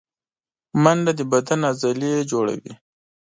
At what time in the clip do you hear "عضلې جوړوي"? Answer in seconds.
1.69-2.73